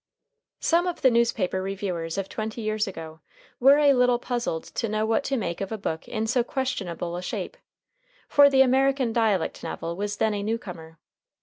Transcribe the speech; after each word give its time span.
Some 0.61 0.87
of 0.87 1.03
the 1.03 1.11
newspaper 1.11 1.61
reviewers 1.61 2.17
of 2.17 2.27
twenty 2.27 2.63
years 2.63 2.87
ago 2.87 3.19
were 3.59 3.77
a 3.77 3.93
little 3.93 4.17
puzzled 4.17 4.63
to 4.63 4.89
know 4.89 5.05
what 5.05 5.23
to 5.25 5.37
make 5.37 5.61
of 5.61 5.71
a 5.71 5.77
book 5.77 6.07
in 6.07 6.25
so 6.25 6.43
questionable 6.43 7.15
a 7.15 7.21
shape, 7.21 7.55
for 8.27 8.49
the 8.49 8.63
American 8.63 9.13
dialect 9.13 9.61
novel 9.61 9.95
was 9.95 10.17
then 10.17 10.33
a 10.33 10.41
new 10.41 10.57
comer. 10.57 10.97